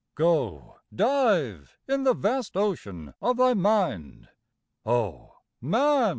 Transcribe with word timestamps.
Go, 0.15 0.79
dive 0.91 1.77
in 1.87 2.05
the 2.05 2.15
vast 2.15 2.57
ocean 2.57 3.13
of 3.21 3.37
thy 3.37 3.53
mind, 3.53 4.29
O 4.83 5.35
man! 5.61 6.09